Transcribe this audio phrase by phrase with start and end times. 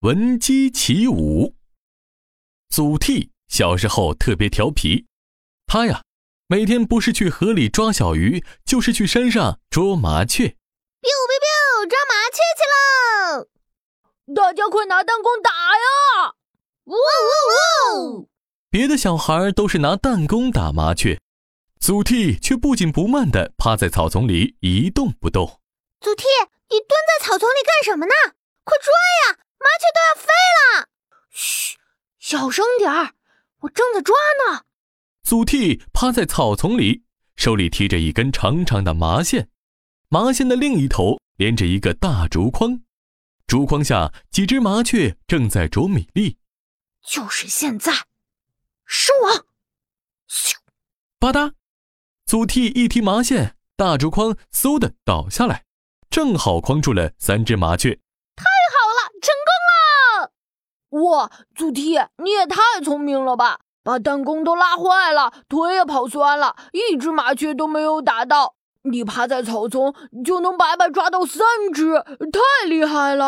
[0.00, 1.54] 闻鸡起舞。
[2.70, 5.04] 祖逖小时候特别调皮，
[5.66, 6.00] 他呀，
[6.46, 10.46] 每天不是去河里抓小鱼，就是去山上捉麻雀。
[11.02, 14.34] biu biu biu，抓麻雀去喽！
[14.34, 16.32] 大家快拿弹弓打呀！
[16.84, 18.30] 呜呜呜！
[18.70, 21.20] 别的小孩都是拿弹弓打麻雀，
[21.78, 25.60] 祖逖却不紧不慢地趴在草丛里一动不动。
[26.00, 26.24] 祖逖，
[26.70, 28.12] 你蹲在草丛里干什么呢？
[28.64, 28.90] 快抓
[29.28, 29.38] 呀！
[29.60, 30.28] 麻雀都要飞
[30.58, 30.88] 了。
[31.30, 31.76] 嘘，
[32.18, 33.14] 小声点儿，
[33.60, 34.16] 我正在抓
[34.48, 34.64] 呢。
[35.22, 37.04] 祖逖趴在草丛里，
[37.36, 39.48] 手里提着一根长长的麻线，
[40.08, 42.82] 麻线的另一头连着一个大竹筐，
[43.46, 46.38] 竹筐下几只麻雀正在啄米粒。
[47.06, 47.92] 就是现在。
[48.84, 49.46] 收网！
[50.28, 50.54] 咻，
[51.20, 51.52] 吧嗒，
[52.26, 55.64] 祖逖一提麻线，大竹筐嗖的倒下来，
[56.10, 58.00] 正好框住了三只麻雀。
[60.90, 63.60] 哇，祖逖，你也太聪明了吧！
[63.82, 68.56] 把弹弓都拉坏了，腿也跑酸了，一只麻雀都没有打到。
[68.82, 71.94] 你趴在草丛就能白白抓到三只，
[72.30, 73.24] 太厉害了！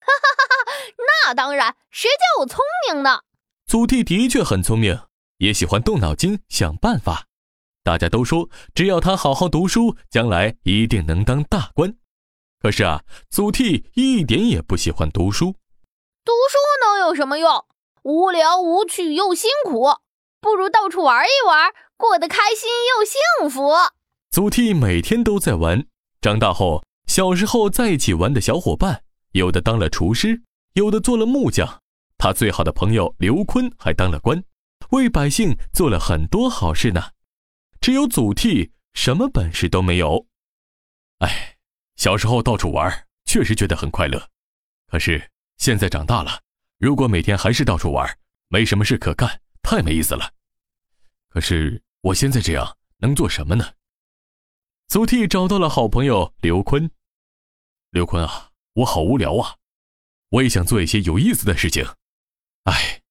[0.00, 0.72] 哈哈哈哈！
[1.26, 3.20] 那当然，谁叫我聪明呢？
[3.66, 4.98] 祖逖的确很聪明，
[5.38, 7.24] 也喜欢动脑筋想办法。
[7.82, 11.94] 大家都说，只要他好好读书，将来一定能当大官。
[12.60, 15.54] 可是啊，祖逖一点也不喜欢读书。
[16.24, 17.66] 读书能有什么用？
[18.02, 19.98] 无聊无趣又辛苦，
[20.40, 23.74] 不如到处玩一玩，过得开心又幸福。
[24.30, 25.86] 祖逖每天都在玩。
[26.22, 31.82] 长大后，小时候在一起玩的小伙伴，有的当了厨师，有的做了木匠。
[32.16, 34.42] 他最好的朋友刘坤还当了官，
[34.92, 37.10] 为百姓做了很多好事呢。
[37.82, 40.26] 只有祖逖什么本事都没有。
[41.18, 41.56] 哎，
[41.96, 44.30] 小时候到处玩，确实觉得很快乐。
[44.88, 46.42] 可是现在长大了，
[46.78, 50.32] 如果每天还是到处玩，没什么事可干，太没意思了。
[51.28, 53.72] 可是我现在这样能做什么呢？
[54.88, 56.90] 祖逖找到了好朋友刘坤。
[57.90, 59.56] 刘坤啊，我好无聊啊，
[60.30, 61.86] 我也想做一些有意思的事情。
[62.64, 63.02] 哎，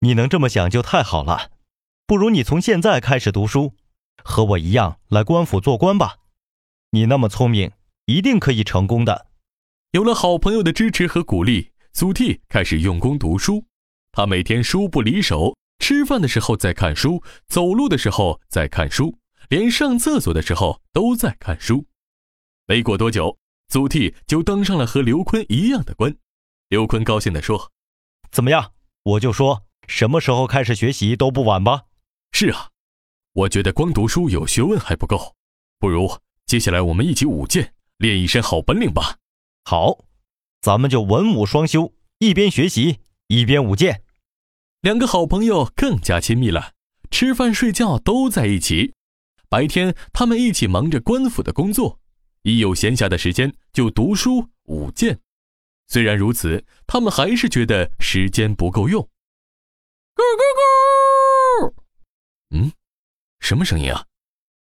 [0.00, 1.52] 你能这么想就太好了。
[2.06, 3.74] 不如你从现在开始读书，
[4.24, 6.18] 和我一样来官府做官吧。
[6.90, 7.72] 你那么聪明，
[8.06, 9.28] 一定可以成功的。
[9.92, 13.62] 有了好朋友的支持和鼓励，祖逖开始用功读书。
[14.10, 19.18] 他每天书不离手，吃饭的时候在看书，走路的时候在看书，
[19.50, 21.84] 连上厕所的时候都在看书。
[22.66, 23.36] 没过多久，
[23.68, 26.16] 祖逖就登上了和刘坤一样的官。
[26.70, 27.70] 刘坤高兴地说。
[28.30, 28.72] 怎么样？
[29.02, 31.82] 我就说什么时候开始学习都不晚吧。
[32.32, 32.70] 是啊，
[33.34, 35.36] 我觉得光读书有学问还不够，
[35.78, 39.18] 不如接下来我们一起舞剑，练一身好本领吧。
[39.64, 40.04] 好，
[40.60, 44.02] 咱们就文武双修，一边学习一边舞剑。
[44.80, 46.72] 两个好朋友更加亲密了，
[47.10, 48.94] 吃饭睡觉都在一起。
[49.48, 52.00] 白天他们一起忙着官府的工作，
[52.42, 55.20] 一有闲暇的时间就读书舞剑。
[55.86, 59.02] 虽然如此，他们还是觉得时间不够用。
[60.14, 61.74] 咕咕咕！
[62.50, 62.72] 嗯，
[63.40, 64.06] 什么声音啊？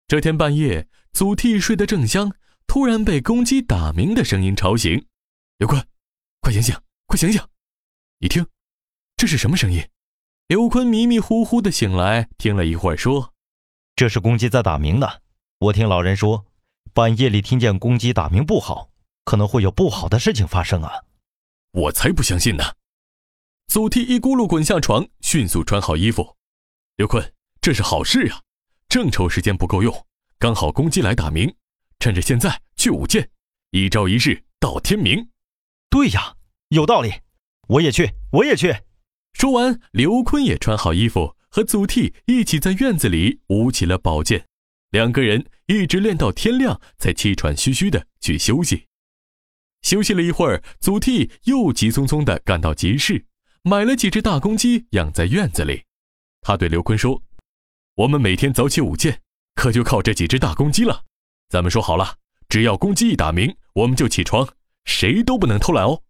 [0.08, 2.32] 这天半夜，祖逖睡得正香，
[2.66, 5.06] 突然被公鸡打鸣的声音吵醒。
[5.58, 5.86] 刘坤，
[6.40, 7.42] 快醒醒，快醒醒！
[8.18, 8.46] 你听，
[9.16, 9.86] 这是什么声音？
[10.48, 13.32] 刘坤迷迷糊糊的醒来，听了一会儿，说
[13.96, 15.08] ：“这是公鸡在打鸣呢。
[15.58, 16.44] 我听老人说，
[16.92, 18.90] 半夜里听见公鸡打鸣不好，
[19.24, 21.04] 可能会有不好的事情发生啊。”
[21.72, 22.64] 我才不相信呢！
[23.66, 26.36] 祖逖一咕噜滚下床，迅速穿好衣服。
[26.96, 28.40] 刘坤，这是好事呀！
[28.88, 30.06] 正愁时间不够用，
[30.38, 31.52] 刚好公鸡来打鸣，
[31.98, 33.30] 趁着现在去舞剑，
[33.70, 35.28] 一朝一日到天明。
[35.90, 36.36] 对呀，
[36.68, 37.12] 有道理，
[37.68, 38.74] 我也去，我也去。
[39.32, 44.46] 说完，刘坤也穿好衣服，和祖逖一起在院子里舞起了宝剑。
[44.90, 48.86] 两个人一直练到天亮，才气喘吁吁的去休息。
[49.82, 53.26] 休息了一会儿，祖逖又急匆匆的赶到集市，
[53.62, 55.84] 买了几只大公鸡养在院子里。
[56.40, 57.22] 他对刘坤说
[57.96, 59.20] ：“我们每天早起舞剑，
[59.54, 61.04] 可就靠这几只大公鸡了。
[61.48, 62.16] 咱们说好了，
[62.48, 64.48] 只要公鸡一打鸣，我们就起床，
[64.84, 66.02] 谁都不能偷懒哦。”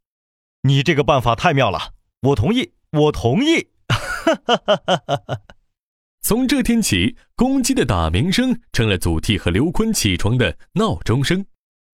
[0.62, 1.92] 你这个办法太妙了，
[2.22, 3.68] 我同意，我同意。
[6.20, 11.46] 从这天起，公鸡的打鸣声成了祖逖和刘坤起床的闹钟声。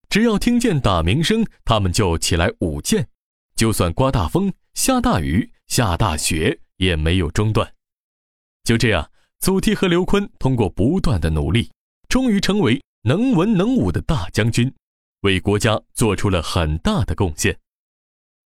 [0.08, 3.10] 只要听见打鸣声，他们就起来舞剑，
[3.56, 7.74] 就算刮大风、下大雨、下大雪也没有中断。
[8.64, 11.70] 就这样，祖逖和刘坤通过不断的努力，
[12.08, 14.72] 终于成为能文能武的大将军，
[15.22, 17.58] 为国家做出了很大的贡献。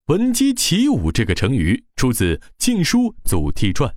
[0.06, 3.90] 闻鸡起舞这个成语出自《晋书·祖逖传》，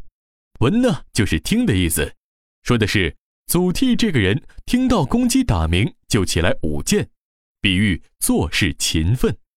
[0.58, 2.12] 闻呢就是听的意思，
[2.64, 3.16] 说的是
[3.46, 7.08] 祖逖这个人听到公鸡打鸣就起来舞剑，
[7.60, 9.38] 比喻做事勤奋。